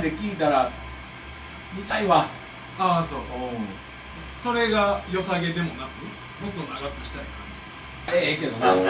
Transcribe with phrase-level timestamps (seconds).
[0.00, 0.72] かねて聞いたら
[1.76, 2.26] 見たいわ。
[2.78, 3.18] ああそう。
[3.18, 3.26] うん。
[4.42, 6.02] それが良さげでもなく
[6.42, 8.74] もっと長くしたい感ええけどな。
[8.74, 8.80] じ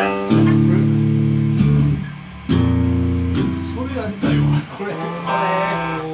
[3.74, 4.44] それやりたいわ。
[4.78, 5.04] これこれ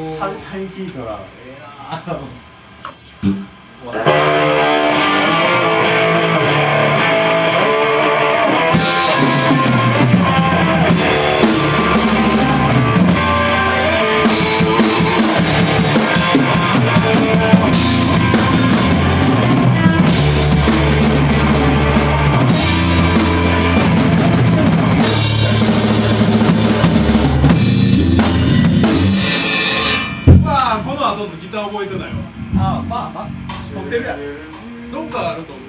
[0.02, 1.66] 久々に聞いたらええな
[2.14, 2.26] ま
[31.26, 32.14] あこの後のギター覚えてないわ。
[32.56, 33.28] あまあまあ
[33.74, 34.18] 撮ってるやん。
[34.92, 35.66] どっかあると思う。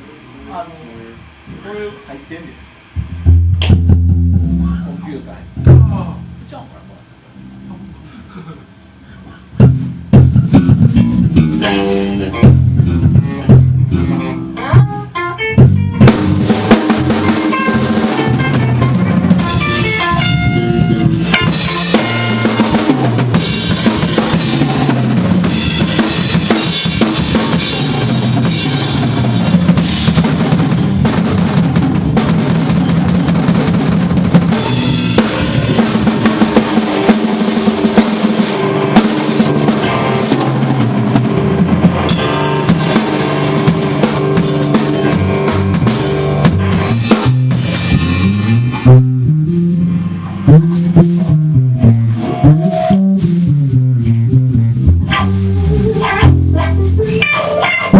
[0.51, 2.53] あのこれ入ってんねん。
[4.85, 5.66] コンピューターにあ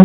[0.00, 0.04] あ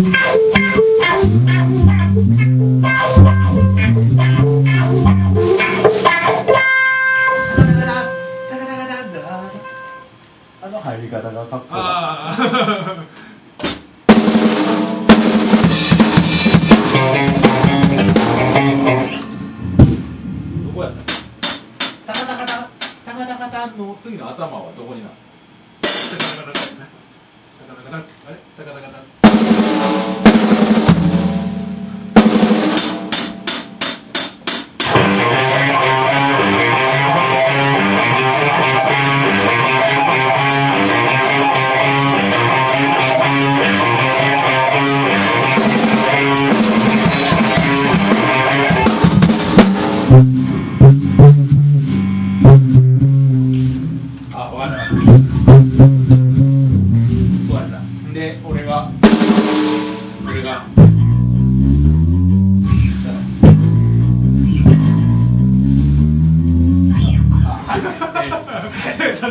[10.68, 11.70] の入り方がかっこいい。
[11.70, 13.04] ああ
[20.64, 22.12] どこやった？
[22.12, 22.68] タカタカタ
[23.04, 25.14] タカタカタの次の頭はどこになる？
[25.82, 26.84] タカタカタタ
[28.64, 28.93] カタカタあれ？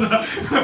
[0.09, 0.21] な。